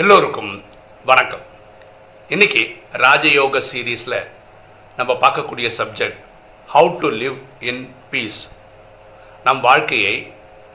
[0.00, 0.50] எல்லோருக்கும்
[1.10, 1.42] வணக்கம்.
[2.34, 2.60] இன்னைக்கு
[3.04, 4.16] ராஜயோக சீரீஸில்
[4.98, 6.18] நம்ம பார்க்கக்கூடிய subject
[6.74, 7.38] how to live
[7.70, 7.80] in
[8.10, 8.38] peace
[9.46, 10.12] நம் வாழ்க்கையை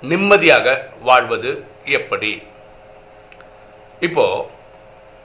[0.09, 0.73] நிம்மதியாக
[1.09, 1.51] வாழ்வது
[1.99, 2.31] எப்படி?
[4.07, 4.43] இப்போது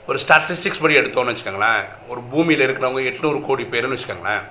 [0.07, 1.83] ஒரு ஸ்டாட்டிஸ்டிக்ஸ் படி எடுத்தோம்னு வச்சுக்கோங்களேன்.
[2.11, 4.45] ஒரு பூமியில் இருக்கிறவங்க எட்நூறு கோடி பேருன்னு வச்சுக்கோங்களேன்.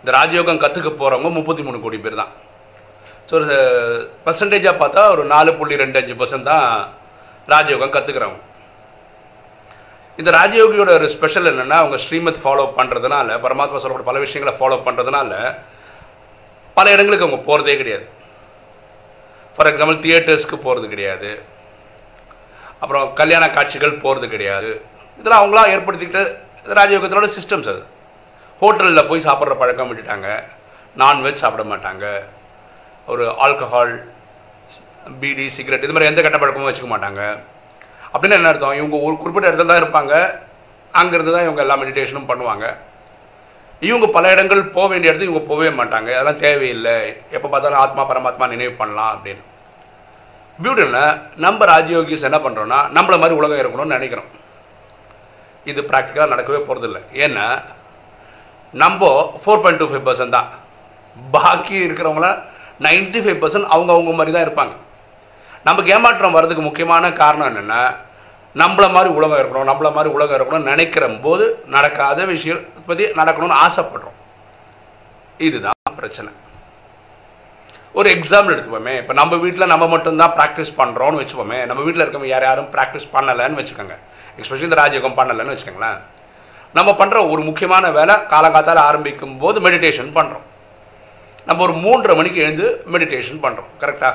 [0.00, 2.32] இந்த ராஜயோகம் கற்றுக்க போகிறவங்க முப்பத்தி மூணு கோடி பேர் தான்.
[3.28, 3.60] ஸோ ஒரு
[4.24, 6.66] பர்சன்டேஜாக பார்த்தா ஒரு நாலு புள்ளி ரெண்டு அஞ்சு பர்சன்ட் தான்
[7.54, 8.42] ராஜயோகம் கற்றுக்கிறவங்க
[10.16, 15.32] இந்த ராஜயோகியோட ஒரு ஸ்பெஷல் என்னென்னா அவங்க ஸ்ரீமத் ஃபாலோ பண்ணுறதுனால பரமாத்மா சொல்லப்பட்ட பல விஷயங்களை ஃபாலோ பண்ணுறதுனால
[16.74, 18.08] பல இடங்களுக்கு அவங்க போகிறதே கிடையாது.
[19.56, 21.42] ஃபார் எக்ஸாம்பிள் தியேட்டர்ஸ்க்கு போகிறது கிடையாது.
[22.80, 24.80] அப்புறம் கல்யாண காட்சிகள் போகிறது கிடையாது.
[25.18, 26.22] இதெல்லாம் அவங்களாம் ஏற்படுத்திக்கிட்டு
[26.64, 27.82] ராஜயோகத்தினோட சிஸ்டம்ஸ் அது.
[28.60, 30.42] ஹோட்டலில் போய் சாப்பிட்ற பழக்கம் விட்டுட்டாங்க.
[30.98, 32.04] நான்வெஜ் சாப்பிட மாட்டாங்க.
[33.06, 33.94] ஒரு ஆல்கஹால்
[35.20, 37.38] பீடி சிகரெட் இது மாதிரி எந்த கெட்ட பழக்கமும் வச்சுக்க மாட்டாங்க.
[38.14, 38.76] அப்படின்னு என்ன அர்த்தம்?
[38.80, 40.14] இவங்க ஒரு குறிப்பிட்ட இடத்துல தான் இருப்பாங்க.
[41.00, 42.66] அங்கேருந்து தான் இவங்க எல்லா மெடிடேஷனும் பண்ணுவாங்க.
[43.88, 46.10] இவங்க பல இடங்கள் போக வேண்டிய இடத்துக்கு இவங்க போகவே மாட்டாங்க.
[46.18, 46.96] அதெல்லாம் தேவையில்லை.
[47.36, 49.42] எப்போ பார்த்தாலும் ஆத்மா பரமாத்மா நினைவு பண்ணலாம் அப்படின்னு.
[50.58, 51.00] பியூட்டியில்
[51.44, 54.30] நம்ம ராஜயோகிஸ் என்ன பண்ணுறோன்னா நம்மள மாதிரி உலகம் இருக்கணும்னு நினைக்கிறோம்.
[55.70, 57.46] இது ப்ராக்டிக்கலாக நடக்கவே போகிறதில்ல ஏன்னா
[58.82, 59.10] நம்ம
[59.42, 60.48] four point two five percent தான்.
[61.36, 62.28] பாக்கி இருக்கிறவங்கள
[62.86, 64.74] நைன்டி ஃபைவ் பர்சன்ட் அவங்கவுங்க மாதிரி தான் இருப்பாங்க.
[65.66, 67.82] நமக்கு ஏமாற்றம் வர்றதுக்கு முக்கியமான காரணம் என்னென்னா
[68.62, 71.44] நம்மள மாதிரி உலகம் இருக்கணும் நம்மள மாதிரி உலகம் இருக்கணும்னு நினைக்கிற போது
[71.74, 74.16] நடக்காத விஷயம் பற்றி நடக்கணும்னு ஆசைப்படுறோம்.
[75.46, 76.30] இதுதான் பிரச்சனை.
[77.98, 82.46] ஒரு எக்ஸாம்பிள் எடுத்துப்போமே இப்போ நம்ம வீட்டில் நம்ம மட்டும்தான் ப்ராக்டிஸ் பண்ணுறோம்னு வச்சுப்போமே நம்ம வீட்டில் இருக்கவங்க யார்
[82.48, 83.96] யாரும் ப்ராக்டிஸ் பண்ணலைன்னு வச்சுக்கோங்க.
[84.40, 85.98] எஸ்பெஷலி இந்த ராஜயோகம் பண்ணலைன்னு வச்சுக்கோங்களேன்.
[86.78, 90.46] நம்ம பண்ணுற ஒரு முக்கியமான வேலை காலங்காத்தால் ஆரம்பிக்கும் போது மெடிடேஷன் பண்ணுறோம்
[91.48, 94.14] நம்ம ஒரு மூன்றரை மணிக்கு எழுந்து மெடிடேஷன் பண்ணுறோம் கரெக்டாக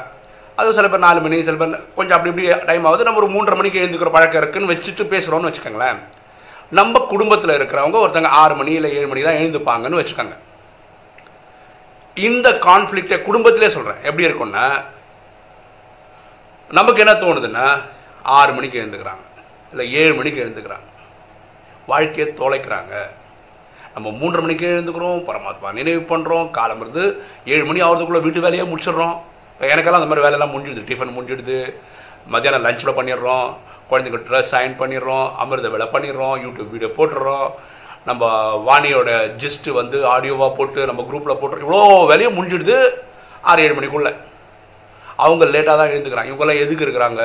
[0.60, 3.08] அது சில பேர் நாலு மணி சில பேர் கொஞ்சம் அப்படி இப்படி டைம் ஆகுது.
[3.08, 6.00] நம்ம ஒரு மூன்றரை மணிக்கு எழுந்துக்கிற பழக்கம் இருக்குன்னு வச்சுட்டு பேசுகிறோம்னு வச்சுக்கோங்களேன்.
[6.80, 10.36] நம்ம குடும்பத்தில் இருக்கிறவங்க ஒருத்தங்க ஆறு மணி இல்லை ஏழு மணி தான் எழுந்துப்பாங்கன்னு வச்சுக்கோங்க.
[12.28, 14.66] இந்த கான்ஃப்ளிக்டை குடும்பத்திலே சொல்கிறேன் எப்படி இருக்கும்னா
[16.78, 17.68] நமக்கு என்ன தோணுதுன்னா
[18.40, 19.24] ஆறு மணிக்கு எழுந்துக்கிறாங்க
[19.72, 20.88] இல்லை ஏழு மணிக்கு எழுந்துக்கிறாங்க.
[21.92, 22.94] வாழ்க்கையை தொலைக்கிறாங்க.
[23.94, 27.04] நம்ம மூன்றரை மணிக்கு எழுந்துக்கிறோம் பரமாத்மா நினைவு பண்ணுறோம் காலம் இருந்து
[27.54, 29.18] ஏழு மணி ஆகிறதுக்குள்ளே வீட்டு வேலையே முடிச்சிடுறோம்.
[29.60, 30.88] எனக்கெல்லாம் அந்த மாதிரி வேலையெல்லாம் முடிஞ்சிடுது.
[30.90, 31.74] டிஃபன் முடிஞ்சிடுது.
[32.28, 33.54] மத்தியானம் லஞ்சில் பண்ணிடுறோம்.
[33.92, 35.36] குழந்தைங்க ட்ரெஸ் சைன் பண்ணிடுறோம்.
[35.36, 36.38] அமிர்த வேலை பண்ணிடுறோம்.
[36.46, 37.52] யூடியூப் வீடியோ போட்டுடுறோம்.
[38.06, 38.26] நம்ம
[38.68, 42.78] வாணியோட ஜிஸ்ட்டு வந்து ஆடியோவாக போட்டு நம்ம குரூப்பில் போட்டு இவ்வளோ வேலையும் முடிஞ்சிடுது.
[43.42, 44.14] ஆறு ஏழு மணிக்குள்ளே.
[45.16, 46.30] அவங்க லேட்டாக தான் எழுந்துக்கிறாங்க.
[46.32, 47.24] இவங்கெல்லாம் எதுக்கு இருக்கிறாங்க?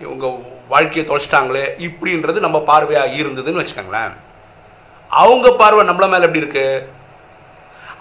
[0.00, 0.26] இவங்க
[0.68, 1.64] வாழ்க்கையை தொலைச்சிட்டாங்களே.
[1.86, 4.12] இப்படின்றது நம்ம பார்வையாக இருந்ததுன்னு வச்சுக்கோங்களேன்.
[5.08, 6.86] அவங்க பார்வை நம்மள மேலே எப்படி இருக்குது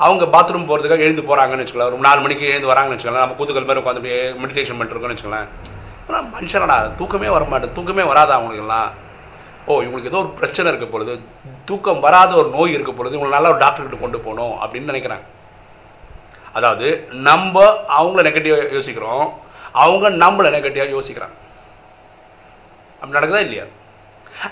[0.06, 3.81] அவங்க பாத்ரூம் போகிறதுக்காக எழுந்து போகிறாங்கன்னு வச்சுக்கலாம் ஒரு நாலு மணிக்கு எழுந்து வராங்கன்னு வச்சுக்கலாம் நம்ம கூத்துக்கள் பேர்
[3.81, 5.50] உட்காந்து மெடிடேஷன் பண்ணிருக்கோம்னு வச்சுக்கலாம்
[6.08, 8.90] ஆனால் மனுஷனடா தூக்கமே வர மாட்டேன் தூக்கமே வராதா அவங்களுக்கெல்லாம்?
[9.68, 11.14] ஓ இவங்களுக்கு ஏதோ ஒரு பிரச்சனை இருக்க பொழுது
[11.66, 15.26] தூக்கம் வராத ஒரு நோய் இருக்க பொழுது இவங்களை நல்லா ஒரு டாக்டர்கிட்ட கொண்டு போகணும் அப்படின்னு நினைக்கிறாங்க
[16.53, 17.62] அதாவது நம்ம
[18.00, 19.24] அவங்கள நெகட்டிவாக யோசிக்கிறோம்.
[19.84, 21.38] அவங்க நம்மளை நெகட்டிவாக யோசிக்கிறாங்க.
[23.00, 23.66] அப்படி நடக்குதா இல்லையா?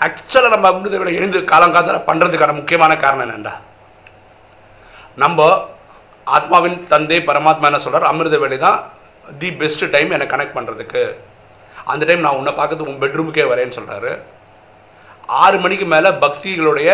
[0.06, 3.52] ஆக்சுவலாக நம்ம அமிர்தங்களை எழுந்து காலங்காலத்தில் பண்ணுறதுக்கான முக்கியமான காரணம் என்னண்டா?
[5.18, 5.38] நம்ம
[6.26, 8.78] ஆத்மாவின் தந்தை பரமாத்மா என்ன சொல்கிறார் அமிர்த வேலை தான்
[9.38, 11.02] தி பெஸ்ட் டைம் என்னை கனெக்ட் பண்ணுறதுக்கு
[11.86, 14.12] அந்த டைம் நான் உன்னை பார்க்கறது உன் பெட்ரூமுக்கே வரேன்னு சொல்கிறாரு
[15.42, 16.90] ஆறு மணிக்கு மேலே பக்திகளுடைய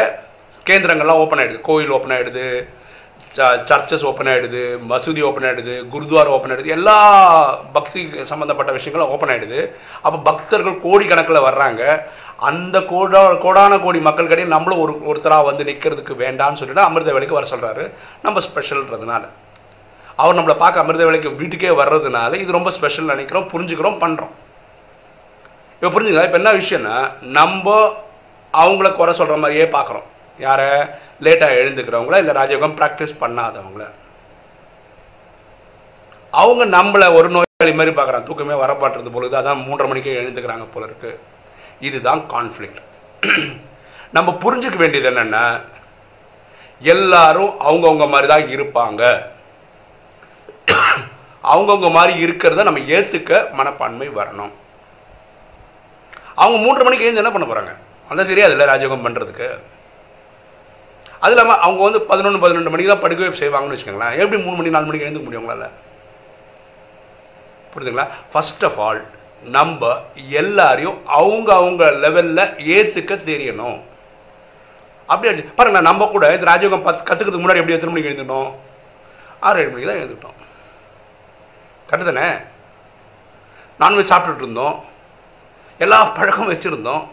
[0.66, 2.46] கேந்திரங்கள்லாம் ஓப்பன் ஆகிடுது கோயில் ஓப்பன் ஆகிடுது
[3.68, 6.96] சர்ச்சஸ் ஓப்பன் ஆகிடுது மசூதி ஓப்பன் ஆகிடுது குருத்வாரா ஓப்பன் ஆகிடுது எல்லா
[7.72, 9.60] பக்தி சம்மந்தப்பட்ட விஷயங்களும் ஓப்பன் ஆகிடுது
[10.02, 11.82] அப்போ பக்தர்கள் கோடிக்கணக்கில் வர்றாங்க.
[12.38, 17.38] அந்த கோடா கோடான கோடி மக்கள் கடையில் நம்மளும் ஒரு ஒருத்தராக வந்து நிற்கிறதுக்கு வேண்டாம்னு சொல்லிட்டு அமிர்த வேலைக்கு
[17.38, 17.84] வர சொல்கிறாரு
[18.22, 19.24] நம்ம ஸ்பெஷல்ன்றதுனால
[20.16, 24.34] அவர் நம்மளை பார்க்க அமிர்த வேலைக்கு வீட்டுக்கே வர்றதுனால இது ரொம்ப ஸ்பெஷல் நினைக்கிறோம் புரிஞ்சுக்கிறோம் பண்ணுறோம்
[25.82, 26.24] இப்போ புரிஞ்சுங்களா?
[26.24, 27.66] இப்போ என்ன விஷயம்னா நம்ம
[28.54, 30.06] அவங்கள குறை சொல்கிற மாதிரியே பார்க்குறோம்.
[30.38, 30.70] யாரை?
[31.24, 33.84] லேட்டாக எழுந்துக்கிறவங்கள இல்லை ராஜயோகம் ப்ராக்டிஸ் பண்ணாதவங்கள.
[36.32, 38.22] அவங்க நம்மளை ஒரு நோயாளி மாதிரி பார்க்குறாங்க.
[38.22, 41.18] தூக்கமே வரப்பாட்டுறது பொழுது அதான் மூன்றரை மணிக்கே எழுந்துக்கிறாங்க போல இருக்குது
[41.86, 42.80] இதுதான் கான்ஃப்ளிக்ட்
[44.16, 45.42] நம்ம புரிஞ்சுக்க வேண்டியது என்னென்னா
[46.80, 49.02] எல்லாரும் அவங்கவுங்க மாதிரி தான் இருப்பாங்க.
[51.52, 54.52] அவங்கவுங்க மாதிரி இருக்கிறத நம்ம ஏற்றுக்க மனப்பான்மை வரணும்.
[56.42, 57.72] அவங்க மூன்று மணிக்கு எழுந்து என்ன பண்ண போகிறாங்க
[58.10, 59.48] அந்த தெரியாதுல்ல ராஜயோகம் பண்ணுறதுக்கு
[61.24, 64.18] அது இல்லாமல் அவங்க வந்து பதினொன்று பதினெண்டு மணிக்கு தான் படுக்கவே செய்வாங்கன்னு வச்சுக்கோங்களேன்.
[64.22, 65.72] எப்படி மூணு மணி நாலு மணிக்கு எழுந்துக்க முடியும் உங்களால்?
[67.72, 68.06] புரியுதுங்களா?
[68.32, 69.00] ஃபர்ஸ்ட் ஆஃப் ஆல்
[69.56, 69.90] நம்ம
[70.40, 73.78] எல்லாரையும் அவங்க அவங்க லெவலில் ஏற்றுக்க தெரியணும்.
[75.12, 78.50] அப்படி பாருங்க நம்ம கூட இந்த ராஜயோகம் பத்து கற்றுக்கிறதுக்கு முன்னாடி எப்படி எத்தனை மணிக்கு எழுந்துட்டோம்
[79.46, 80.36] ஆறு ஏழு மணிக்கு தான் எழுந்துட்டோம்
[81.88, 82.28] கரெக்டு தானே?
[83.82, 84.76] நான்வெஜ் சாப்பிட்டுட்டு இருந்தோம்.
[85.84, 87.04] எல்லா பழக்கமும் வச்சுருந்தோம்.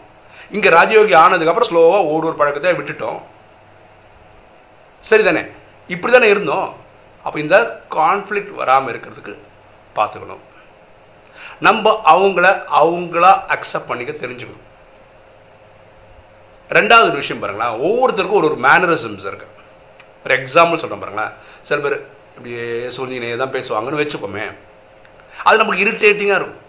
[0.56, 3.20] இங்கே ராஜயோகி ஆனதுக்கப்புறம் ஸ்லோவாக ஒரு ஒரு பழக்கத்தை விட்டுட்டோம்.
[5.04, 5.42] சரி தானே
[5.94, 6.68] இப்படி தானே இருந்தோம்.
[7.24, 7.56] அப்போ இந்த
[7.96, 9.34] கான்ஃப்ளிக்ட் வராமல் இருக்கிறதுக்கு
[9.96, 10.42] பார்த்துக்கணும்.
[11.60, 12.46] நம்ம அவங்கள
[12.80, 14.64] அவங்களா அக்செப்ட் பண்ணிக்க தெரிஞ்சுக்கணும்.
[16.70, 17.76] ரெண்டாவது ஒரு விஷயம் பாருங்களேன்.
[17.86, 19.46] ஒவ்வொருத்தருக்கும் ஒரு ஒரு மேனரிசம்ஸ் இருக்கு.
[20.24, 21.32] ஒரு எக்ஸாம்பிள் சொல்கிறேன் பாருங்களேன்.
[21.62, 22.06] சில பேர்
[22.36, 22.64] இப்படியே
[22.96, 24.46] சொல்லினே தான் பேசுவாங்கன்னு வச்சுப்போமே
[25.44, 26.60] அது நமக்கு இரிட்டேட்டிங்காக இருக்கும்.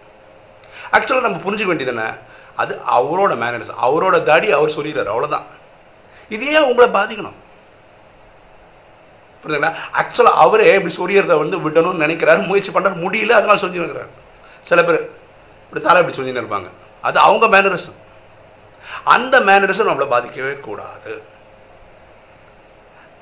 [0.91, 2.17] ஆக்சுவலாக நம்ம புரிஞ்சுக்க வேண்டியது என்ன?
[2.55, 5.11] அது அவரோட மேனர்ஸ் அவரோட தாடி அவர் சொல்லிடுறாரு.
[5.13, 5.43] அவ்வளோதான்
[6.29, 7.37] இதே உங்களை பாதிக்கணும்?
[9.43, 14.13] புரியுதுங்களா ஆக்சுவலாக அவரே இப்படி சொல்லிடுறத வந்து விடணும்னு நினைக்கிறாரு முயற்சி பண்ணுறாரு முடியல அதனால சொல்லியிருக்கிறார்
[14.69, 14.99] சில பேர்
[15.65, 16.69] இப்படி தலை இப்படி சொல்லின்னு இருப்பாங்க.
[17.07, 17.97] அது அவங்க மேனரிசம்
[19.15, 21.13] அந்த மேனரிசம் நம்மளை பாதிக்கவே கூடாது.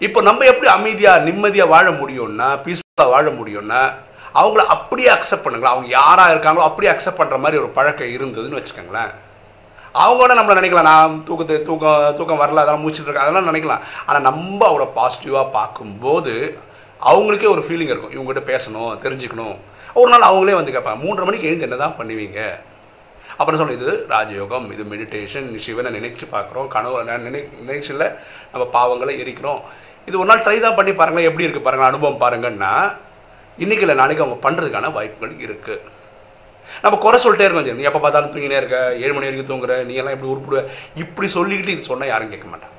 [0.06, 3.82] இப்போ நம்ம எப்படி அமைதியாக நிம்மதியாக வாழ முடியும்னா பீஸ்ஃபுல்லாக வாழ முடியும்னா
[4.40, 9.12] அவங்கள அப்படியே அக்செப்ட் பண்ணுங்களா அவங்க யாராக இருக்காங்களோ அப்படியே அக்செப்ட் பண்ணுற மாதிரி ஒரு பழக்கம் இருந்ததுன்னு வச்சுக்கோங்களேன்.
[10.02, 13.86] அவங்க கூட நம்மளை நினைக்கலாம் நான் தூக்கத்தை தூக்கம் தூக்கம் வரல அதெல்லாம் மூச்சுட்டு இருக்கேன் அதெல்லாம் நினைக்கலாம்.
[14.08, 16.34] ஆனால் நம்ம அவளை பாசிட்டிவாக பார்க்கும்போது
[17.12, 18.16] அவங்களுக்கே ஒரு ஃபீலிங் இருக்கும்.
[18.16, 19.56] இவங்ககிட்ட பேசணும் தெரிஞ்சுக்கணும்.
[19.96, 22.40] ஒரு நாள் அவங்களே வந்து கேட்பாங்க மூன்றரை மணிக்கு எழுந்து என்ன தான் பண்ணுவீங்க?
[23.40, 27.40] அப்புறம் சொல்ல இது ராஜயோகம் இது மெடிடேஷன் சிவனை நினைச்சு பார்க்குறோம் கனவு நினை
[27.70, 28.06] நினைச்சில்
[28.52, 29.62] நம்ம பாவங்களை எரிக்கிறோம்.
[30.08, 32.72] இது ஒரு நாள் ட்ரை தான் பண்ணி பாருங்களேன் எப்படி இருக்குது பாருங்கள் அனுபவம் பாருங்கன்னா
[33.64, 35.94] இன்றைக்கி இல்லை நாளைக்கு அவங்க பண்ணுறதுக்கான வாய்ப்புகள் இருக்குது
[36.84, 39.94] நம்ம குறை சொல்லிட்டே இருக்கோம் சரி, நீ எப்போ பார்த்தாலும் தூங்கினே இருக்க ஏழு மணி வரைக்கும் தூங்குற நீ
[40.02, 40.62] எல்லாம் இப்படி உருப்பிடுவ
[41.04, 42.74] இப்படி சொல்லிக்கிட்டு இது சொன்னால் யாரும் கேட்க மாட்டாங்க.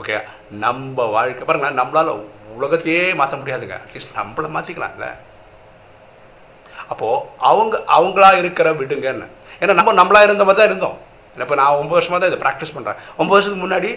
[0.00, 0.16] ஓகே
[0.64, 2.12] நம்ம வாழ்க்கை பாருங்க நம்மளால்
[2.56, 3.76] உலகத்தையே மாற்ற முடியாதுங்க.
[3.84, 5.08] அட்லீஸ்ட் நம்மளை மாற்றிக்கலாம்ல
[6.92, 7.20] அப்போது
[7.50, 9.26] அவங்க அவங்களா இருக்கிற விடுங்கன்னு.
[9.60, 10.96] ஏன்னா நம்ம நம்மளா இருந்த மாதிரி தான் இருந்தோம்.
[11.44, 13.90] இப்போ நான் ஒம்பது வருஷமாக தான் இதை ப்ராக்டிஸ் பண்ணுறேன் ஒம்பது வருஷத்துக்கு முன்னாடி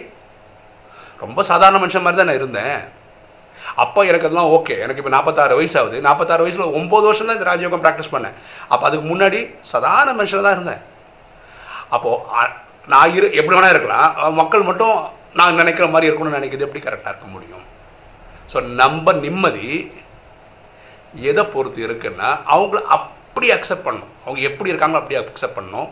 [1.24, 2.78] ரொம்ப சாதாரண மனுஷன் மாதிரி தான் நான் இருந்தேன்.
[3.82, 7.48] அப்போ எனக்கு அதெல்லாம் ஓகே எனக்கு இப்போ நாற்பத்தாறு வயசு ஆகுது நாற்பத்தாறு வயசில் ஒம்பது வருஷம் தான் இந்த
[7.50, 8.36] ராஜயோகம் ப்ராக்டிஸ் பண்ணேன்.
[8.72, 9.40] அப்போ அதுக்கு முன்னாடி
[9.72, 10.82] சாதாரண மனுஷன் தான் இருந்தேன்.
[11.96, 12.50] அப்போது
[12.92, 14.08] நான் இரு எப்படி வேணா இருக்கலாம்.
[14.40, 14.96] மக்கள் மட்டும்
[15.38, 17.64] நான் நினைக்கிற மாதிரி இருக்கணும்னு நினைக்கிறது எப்படி கரெக்டாக இருக்க முடியும்?
[18.52, 19.68] ஸோ நம்ம நிம்மதி
[21.30, 24.12] எதை பொறுத்து இருக்குன்னா அவங்கள அப்படி அக்செப்ட் பண்ணணும்.
[24.24, 25.88] அவங்க எப்படி இருக்காங்களோ அப்படி அக்செப்ட் பண்ணணும்.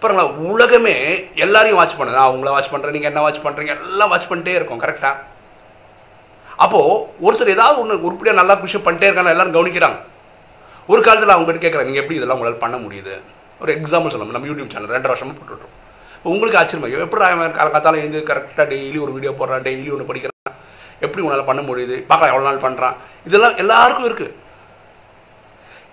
[0.00, 0.96] பாருங்களா உலகமே
[1.44, 2.18] எல்லாரையும் வாட்ச் பண்ணுது.
[2.18, 5.14] நான் அவங்கள வாட்ச் பண்ணுறேன் நீங்கள் என்ன வாட்ச் பண்ணுறீங்க எல்லாம் வாட்ச் பண்ணிட்டே இருக்கோம் கரெக்டாக
[6.64, 9.98] அப்போது ஒருத்தர் ஏதாவது ஒன்று உருப்படியாக நல்லா விஷயம் பண்ணிட்டே இருக்காங்க எல்லாரும் கவனிக்கிறாங்க.
[10.92, 13.14] ஒரு காலத்தில் அவங்ககிட்ட கேட்குறாங்க நீங்கள் எப்படி இதெல்லாம் உங்களால் பண்ண முடியுது?
[13.62, 15.74] ஒரு எக்ஸாம்பிள் சொல்லணும் நம்ம யூடியூப் சேனல் ரெண்டு வருஷமாக போட்டுருக்கோம்
[16.16, 17.24] இப்போ உங்களுக்கு ஆச்சரியமாக எப்படி
[17.60, 20.32] அவன் கால எழுந்து கரெக்டாக டெய்லி ஒரு வீடியோ போடுறான் டெய்லி ஒன்று படிக்கிறான்.
[21.06, 21.96] எப்படி உன்னால் பண்ண முடியுது?
[22.10, 22.96] பார்க்கலாம் எவ்வளோ நாள் பண்ணுறான்
[23.28, 24.32] இதெல்லாம் எல்லாருக்கும் இருக்குது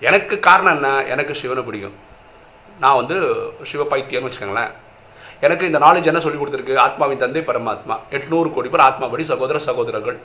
[0.09, 0.87] எனக்கு காரணம் என்ன?
[1.13, 1.97] எனக்கு சிவனை பிடிக்கும்.
[2.83, 3.17] நான் வந்து
[3.71, 4.71] சிவ பைத்தியம்னு வச்சுக்கோங்களேன்.
[5.45, 6.81] எனக்கு இந்த நாலேஜ் என்ன சொல்லி கொடுத்துருக்கு.
[6.85, 7.95] ஆத்மாவின் தந்தை பரமாத்மா.
[8.17, 10.17] எட்நூறு கோடி பேர் ஆத்மாபடி சகோதர சகோதரர்கள்.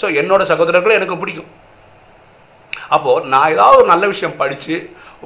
[0.00, 1.50] ஸோ என்னோட சகோதரர்கள் எனக்கு பிடிக்கும்.
[2.96, 4.76] அப்போது நான் ஏதாவது ஒரு நல்ல விஷயம் படித்து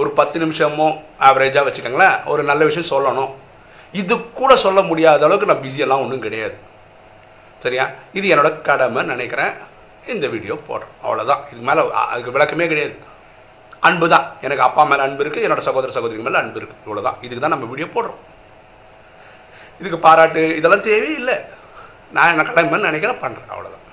[0.01, 0.97] ஒரு பத்து நிமிஷமும்
[1.29, 3.33] ஆவரேஜாக வச்சுக்கோங்களேன் ஒரு நல்ல விஷயம் சொல்லணும்.
[4.01, 6.57] இது கூட சொல்ல முடியாத அளவுக்கு நான் பிஸியெல்லாம் ஒன்றும் கிடையாது.
[7.65, 7.85] சரியா?
[8.19, 9.53] இது என்னோட கடமை நினைக்கிறேன்.
[10.15, 10.95] இந்த வீடியோ போடுறேன்.
[11.05, 11.83] அவ்வளோதான் இதுக்கு மேலே
[12.13, 12.97] அதுக்கு விளக்கமே கிடையாது.
[13.87, 17.43] அன்பு தான் எனக்கு அப்பா மேலே அன்பு இருக்குது என்னோட சகோதர சகோதரி மேலே அன்பு இருக்குது இவ்வளோதான் இதுக்கு
[17.45, 18.21] தான் நம்ம வீடியோ போடுறோம்.
[19.81, 21.37] இதுக்கு பாராட்டு இதெல்லாம் தேவையில்லை
[22.17, 23.85] நான் என்ன கடமை நினைக்கிறேன் பண்ணுறேன் அவ்வளோதான்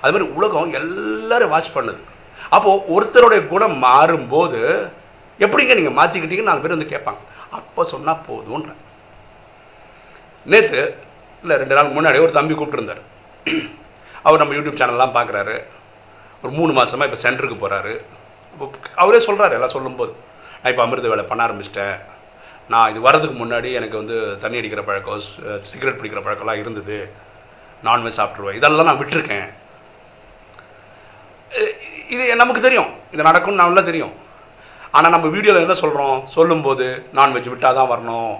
[0.00, 2.00] அது மாதிரி உலகம் எல்லாரும் வாட்ச் பண்ணுது.
[2.56, 4.60] அப்போது ஒருத்தருடைய குணம் மாறும்போது
[5.44, 7.20] எப்படிங்க நீங்கள் மாற்றிக்கிட்டீங்கன்னு நாலு பேர் வந்து கேட்பாங்க.
[7.58, 8.70] அப்போ சொன்னால் போதுன்ற
[10.52, 10.82] நேற்று
[11.42, 13.02] இல்லை ரெண்டு நாள் முன்னாடி ஒரு தம்பி கூப்பிட்டுருந்தார்.
[14.26, 15.56] அவர் நம்ம யூடியூப் சேனல்லாம் பார்க்குறாரு
[16.42, 17.94] ஒரு மூணு மாதமாக இப்போ சென்டருக்கு போகிறாரு
[18.96, 20.14] அவரே சொல்கிறாரு எல்லாம் சொல்லும்போது.
[20.62, 22.00] நான் இப்போ அமிர்த வேலை பண்ண ஆரம்பிச்சிட்டேன்.
[22.68, 25.20] நான் இது வரதுக்கு முன்னாடி எனக்கு வந்து தண்ணி அடிக்கிற பழக்கம்
[25.62, 27.12] சிகரெட் பிடிக்கிற பழக்கம்லாம் இருந்தது.
[27.84, 29.48] நான்வெஜ் சாப்பிட்ருவேன் இதெல்லாம் நான் விட்டுருக்கேன்.
[32.10, 32.86] இது நமக்கு தெரியும்.
[33.12, 34.12] இது நடக்கும்னு நல்லா தெரியும்.
[34.90, 38.38] ஆனால் நம்ம வீடியோவில் என்ன சொல்கிறோம் சொல்லும்போது நான்வெஜ் விட்டால் தான் வரணும்.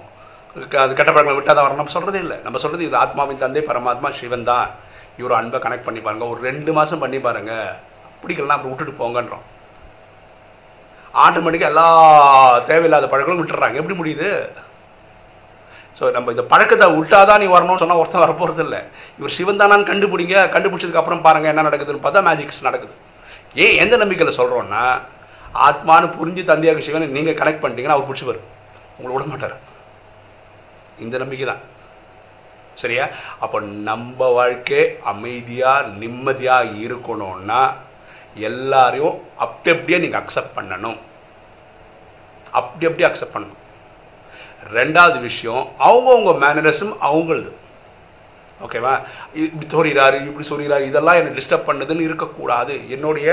[0.69, 2.37] க- அது கெட்ட பழக்கங்களை விட்டால் தான் வரணும் சொல்கிறதே இல்லை.
[2.37, 4.71] நம்ம சொல்கிறது இது ஆத்மாவின் தந்தை பரமாத்மா சிவன் தான்.
[5.19, 7.67] இவர் அன்பை கனெக்ட் பண்ணி பாருங்கள் ஒரு ரெண்டு மாதம் பண்ணி பாருங்கள்
[8.27, 9.54] பிடிக்கலாம் அப்புறம் விட்டுட்டு போங்கன்றோம்.
[11.23, 11.87] ஆட்டோமேட்டிக்காக எல்லா
[12.69, 14.29] தேவையில்லாத பழக்கங்களும் விட்டுறாங்க எப்படி முடியுது?
[15.99, 18.81] ஸோ நம்ம இந்த பழக்கத்தை விட்டாதான் நீ வரணும்னு சொன்னால் ஒருத்தன் வரப்போகிறது இல்லை
[19.19, 22.95] இவர் சிவன் தானான்னு கண்டுபிடிங்க கண்டுபிடிச்சதுக்கு அப்புறம் பாருங்கள் என்ன நடக்குதுன்னு பார்த்தா மேஜிக்ஸ் நடக்குது.
[23.65, 24.83] ஏன் எந்த நம்பிக்கையில் சொல்கிறோன்னா
[25.67, 28.51] ஆத்மான்னு புரிஞ்சு தந்தையாக சிவனை நீங்கள் கனெக்ட் பண்ணிட்டீங்கன்னா அவர் பிடிச்சி வரும்
[28.97, 29.57] உங்களை விட மாட்டார்.
[31.05, 31.63] இந்த நம்பிக்கை தான்
[32.83, 33.05] சரியா?
[33.45, 33.57] அப்போ
[33.89, 37.61] நம்ம வாழ்க்கை அமைதியாக நிம்மதியாக இருக்கணும்னா
[38.35, 40.99] எல்லாரையும் அப்படி அப்படியே நீங்கள் அக்செப்ட் பண்ணணும்.
[42.51, 43.61] அப்படி அப்படியே அக்செப்ட் பண்ணணும்.
[44.75, 47.51] ரெண்டாவது விஷயம் அவங்கவுங்க மேனரிசம் அவங்களது.
[48.65, 48.93] ஓகேவா
[49.33, 52.91] இப்படி சொல்கிறாரு இப்படி சொல்கிறாரு இதெல்லாம் என்னை டிஸ்டர்ப் பண்ணுதுன்னு இருக்கக்கூடாது.
[52.91, 53.29] என்னுடைய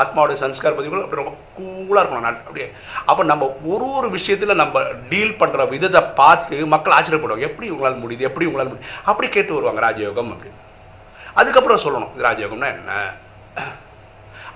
[0.00, 2.26] ஆத்மாவுடைய சன்ஸ்கார் பதிவுகள் அப்படி ரொம்ப கூலாக இருக்கணும்.
[2.26, 2.70] நான் அப்படியே
[3.04, 7.48] அப்போ நம்ம ஒரு ஒரு விஷயத்தில் நம்ம டீல் பண்ணுற விதத்தை பார்த்து மக்கள் ஆச்சரியப்படுவாங்க.
[7.50, 8.28] எப்படி உங்களால் முடியுது?
[8.30, 8.90] எப்படி உங்களால் முடியுது?
[9.04, 10.60] அப்படி கேட்டு வருவாங்க ராஜயோகம் அப்படின்னு.
[11.34, 12.92] அதுக்கப்புறம் சொல்லணும் இது ராஜயோகம்னா என்ன?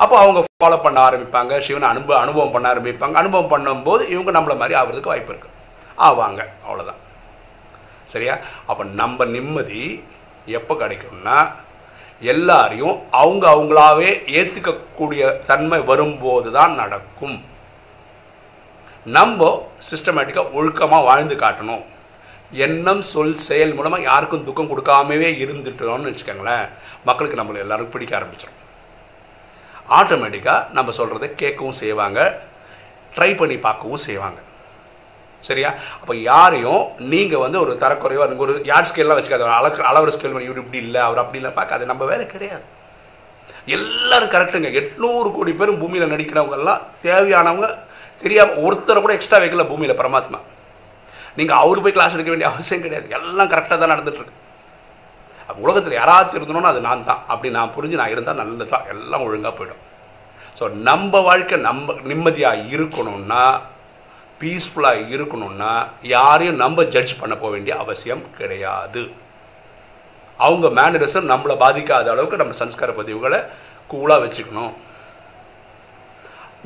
[0.02, 1.52] அப்போ அவங்க ஃபாலோ பண்ண ஆரம்பிப்பாங்க.
[1.66, 3.16] சிவனை அனுபவ அனுபவம் பண்ண ஆரம்பிப்பாங்க.
[3.22, 5.50] அனுபவம் பண்ணும்போது இவங்க நம்மளை மாதிரி ஆகிறதுக்கு வாய்ப்பு இருக்கு.
[6.08, 6.40] ஆவாங்க.
[6.66, 7.00] அவ்வளோதான்
[8.12, 8.34] சரியா?
[8.70, 9.82] அப்போ நம்ம நிம்மதி
[10.58, 11.38] எப்போ கிடைக்கும்னா
[12.32, 17.36] எல்லாரையும் அவங்க அவங்களாவே ஏற்றுக்கக்கூடிய தன்மை வரும்போது தான் நடக்கும்.
[19.16, 19.50] நம்ம
[19.90, 21.84] சிஸ்டமேட்டிக்காக ஒழுக்கமாக வாழ்ந்து காட்டணும்.
[22.66, 26.66] எண்ணம் சொல் செயல் மூலமாக யாருக்கும் துக்கம் கொடுக்காமவே இருந்துட்டோம்னு வச்சுக்கோங்களேன்.
[27.08, 28.56] மக்களுக்கு நம்மளை எல்லாருக்கும் பிடிக்க ஆரம்பிச்சிடும்
[29.99, 32.21] ஆட்டோமேட்டிக்காக நம்ம சொல்கிறத கேட்கவும் செய்வாங்க
[33.16, 34.38] ட்ரை பண்ணி பார்க்கவும் செய்வாங்க.
[35.49, 35.71] சரியா?
[36.00, 40.62] அப்போ யாரையும் நீங்கள் வந்து ஒரு தரக்குறைவாக ஒரு யார் ஸ்கேல்லாம் வச்சுக்காது அளவு அளவர் ஸ்கேல் பண்ணி இவர்
[40.62, 42.64] இப்படி இல்லை அவர் அப்படி இல்லை பார்க்காது நம்ம வேலை கிடையாது.
[43.76, 47.68] எல்லாரும் கரெக்டுங்க எட்நூறு கோடி பேரும் பூமியில் நடிக்கிறவங்க எல்லாம் தேவையானவங்க
[48.23, 50.38] தெரியாமல் ஒருத்தரை கூட எக்ஸ்ட்ரா வைக்கல பூமியில் பரமாத்மா.
[51.38, 53.09] நீங்கள் அவரு போய் கிளாஸ் எடுக்க வேண்டிய அவசியம் கிடையாது.
[53.18, 54.37] எல்லாம் கரெக்டாக தான் நடந்துட்டுருக்கு
[55.64, 57.22] உலகத்தில் யாராச்சும் இருந்தணும்னா அது நான் தான்.
[57.32, 59.82] அப்படி நான் புரிஞ்சு நான் இருந்தால் நல்லது தான் எல்லாம் ஒழுங்காக போயிடும்.
[60.58, 63.42] ஸோ நம்ம வாழ்க்கை நம்ம நிம்மதியாக இருக்கணும்னா
[64.40, 65.70] பீஸ்ஃபுல்லாக இருக்கணும்னா
[66.16, 69.02] யாரையும் நம்ம ஜட்ஜ் பண்ண போக வேண்டிய அவசியம் கிடையாது.
[70.46, 73.40] அவங்க மேனரிசம் நம்மளை பாதிக்காத அளவுக்கு நம்ம சன்ஸ்கார பதிவுகளை
[73.92, 74.74] கூலாக வச்சுக்கணும்.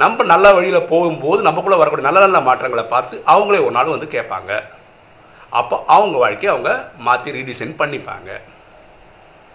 [0.03, 4.53] நம்ம நல்ல வழியில் போகும்போது நமக்குள்ளே வரக்கூடிய நல்ல நல்ல மாற்றங்களை பார்த்து அவங்களே ஒரு நாள் வந்து கேட்பாங்க.
[5.61, 6.71] அப்போ அவங்க வாழ்க்கையை அவங்க
[7.07, 8.31] மாற்றி ரீடிசைன் பண்ணிப்பாங்க.